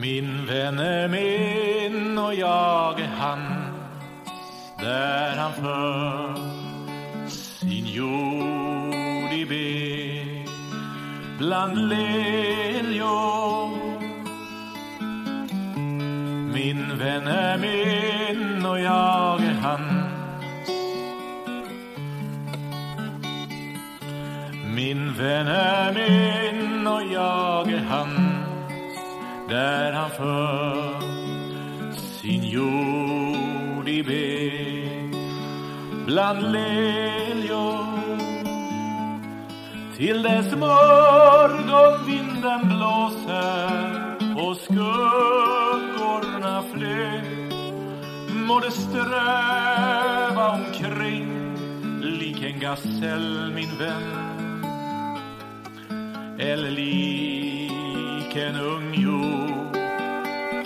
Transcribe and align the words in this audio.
Min 0.00 0.46
vän 0.46 0.78
är 0.78 1.08
min 1.08 2.18
och 2.18 2.34
jag 2.34 3.00
är 3.00 3.06
hans 3.06 3.74
där 4.80 5.36
han 5.36 5.52
för 5.52 6.34
sin 7.28 7.86
jord 7.86 9.32
i 9.32 9.46
be 9.48 10.44
bland 11.38 11.88
liljor. 11.88 13.68
Min 16.52 16.98
vän 16.98 17.26
är 17.26 17.58
min 17.58 18.66
och 18.66 18.80
jag 18.80 19.40
är 19.40 19.54
hans. 19.62 20.12
Min 24.74 25.12
vän 25.14 25.46
är 25.46 25.92
min 25.92 26.86
och 26.86 27.02
jag 27.02 27.72
är 27.72 27.84
hans 27.84 28.27
där 29.48 29.92
han 29.92 30.10
för 30.10 31.00
sin 31.96 32.44
jord 32.44 33.88
i 33.88 34.02
ben 34.02 35.14
bland 36.06 36.52
liljor 36.52 37.98
till 39.96 40.22
dess 40.22 40.56
morgonvinden 40.56 42.68
blåser 42.68 44.16
och 44.36 44.56
skuggorna 44.56 46.62
flyr 46.72 47.22
må 48.46 48.60
det 48.60 48.70
ströva 48.70 50.48
omkring 50.48 51.56
lik 52.02 52.42
en 52.42 52.60
gasell, 52.60 53.52
min 53.54 53.78
vän 53.78 54.64
eller 56.38 56.70
lik 56.70 58.07
en 58.38 58.56
ung 58.56 58.94
jord 58.94 59.76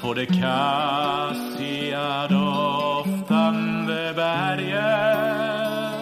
på 0.00 0.14
det 0.14 0.26
kassiga 0.26 2.28
doftande 2.28 4.12
berget. 4.16 5.98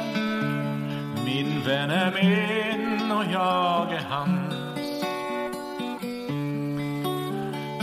Min 1.25 1.61
vän 1.67 1.91
är 1.91 2.13
min 2.13 3.13
och 3.13 3.25
jag 3.33 3.93
är 3.93 4.05
hans. 4.09 4.55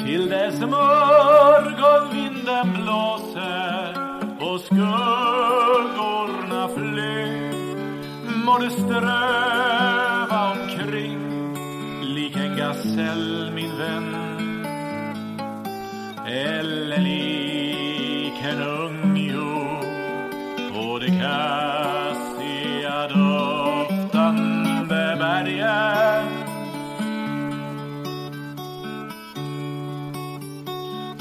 Till 0.06 0.30
dess 0.30 0.60
morgonvinden 0.60 2.74
blåser 2.74 3.94
och 4.40 4.60
skuggorna 4.60 6.68
flyr 6.76 7.54
må 8.46 8.58
du 8.60 8.70
ströva 8.70 10.52
omkring 10.52 11.20
lik 12.02 12.36
en 12.36 12.58
gasell, 12.58 13.23
eller 16.60 16.98
lik 16.98 18.38
en 18.44 18.62
ung 18.62 19.18
jord 19.18 19.86
på 20.74 21.00
det 21.00 21.14
kassiga 21.22 23.08
doftande 23.08 24.36
berget. 25.20 26.28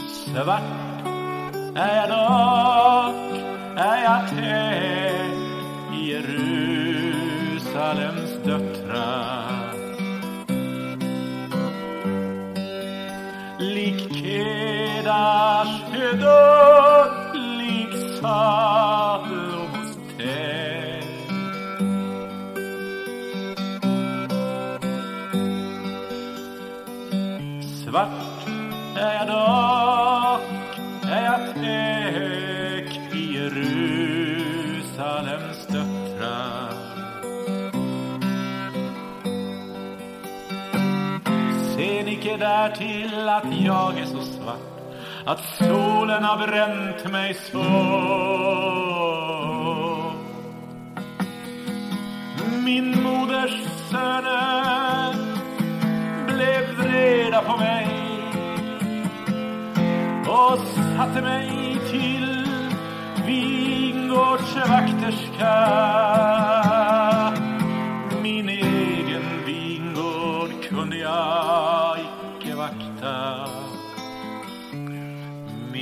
Svart 0.08 0.62
är 1.76 1.96
jag 1.96 2.08
dock, 2.08 3.16
är 3.76 4.02
jag 4.02 4.28
täck 4.28 5.32
i 5.94 5.98
Jerusalems 6.10 7.52
döttrar. 8.44 9.61
Svart 27.92 28.46
är 28.96 29.14
jag 29.14 29.26
dock, 29.26 30.42
är 31.10 31.24
jag 31.24 31.54
täck 31.54 33.00
i 33.14 33.34
Jerusalems 33.34 34.86
döttrar. 35.66 36.72
Ser 41.74 42.08
icke 42.08 42.36
därtill 42.36 43.28
att 43.28 43.60
jag 43.64 43.98
är 43.98 44.06
så 44.06 44.22
svart 44.22 44.81
att 45.24 45.40
solen 45.58 46.24
har 46.24 46.46
bränt 46.46 47.12
mig 47.12 47.34
så? 47.34 47.62
Min 52.64 53.02
moders 53.02 53.62
söner 53.90 55.14
blev 56.26 56.76
vreda 56.76 57.42
på 57.42 57.56
mig 57.56 57.88
och 60.26 60.58
satte 60.96 61.22
mig 61.22 61.78
till 61.90 62.48
vingårdsvakterska. 63.26 65.58
Min 68.22 68.48
egen 68.48 69.44
vingård 69.46 70.50
kunde 70.68 70.96
jag 70.96 71.98
icke 72.00 72.54
vakta. 72.54 73.48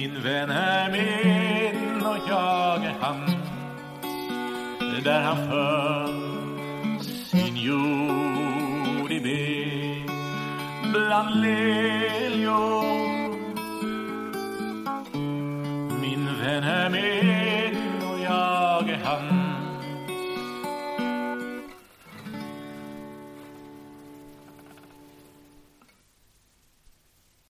Min 0.00 0.22
vän 0.22 0.50
är 0.50 0.90
min 0.90 2.06
och 2.06 2.16
jag 2.28 2.84
är 2.84 2.94
han 3.00 3.30
där 5.04 5.20
han 5.20 5.36
föll 5.50 7.04
sin 7.04 7.56
jord 7.56 9.12
i 9.12 9.20
ben 9.20 10.10
bland 10.92 11.40
liljor. 11.40 12.84
Min 16.00 16.26
vän 16.40 16.64
är 16.64 16.90
min 16.90 17.49